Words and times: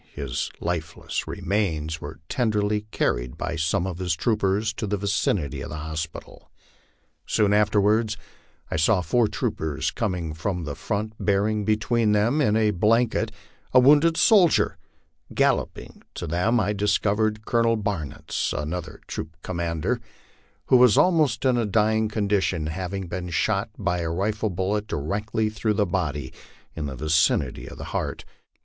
His 0.15 0.49
lifeless 0.59 1.27
remains 1.27 2.01
were 2.01 2.21
tenderly 2.27 2.87
carried 2.89 3.37
by 3.37 3.55
some 3.55 3.85
of 3.85 3.99
his 3.99 4.15
troopers 4.15 4.73
to 4.73 4.87
the 4.87 4.97
vicinity 4.97 5.61
of 5.61 5.69
the 5.69 5.75
hospital. 5.77 6.49
Soon 7.27 7.53
after 7.53 7.79
wards 7.79 8.17
I 8.71 8.77
saw 8.77 9.01
four 9.01 9.27
troopers 9.27 9.91
coming 9.91 10.33
from 10.33 10.63
the 10.63 10.73
front 10.73 11.13
bearing 11.19 11.65
between 11.65 12.13
them, 12.13 12.41
in 12.41 12.55
a 12.57 12.71
blanket, 12.71 13.31
a 13.75 13.79
wounded 13.79 14.17
soldier; 14.17 14.79
galloping 15.35 16.01
to 16.15 16.25
them, 16.25 16.59
I 16.59 16.73
discovered 16.73 17.45
Colonel 17.45 17.75
Baruitz, 17.77 18.53
another 18.53 19.01
troop 19.05 19.37
commander, 19.43 20.01
who 20.65 20.77
was 20.77 20.97
almost 20.97 21.45
in 21.45 21.57
a 21.57 21.65
dying 21.67 22.09
condition, 22.09 22.65
having 22.65 23.05
been 23.05 23.29
shot 23.29 23.69
by 23.77 23.99
a 23.99 24.09
rifle 24.09 24.49
bullet 24.49 24.87
directly 24.87 25.51
through 25.51 25.75
the 25.75 25.85
body 25.85 26.33
in 26.75 26.87
the 26.87 26.95
vicinity 26.95 27.67
of 27.69 27.77
the 27.77 27.83
heart. 27.93 28.25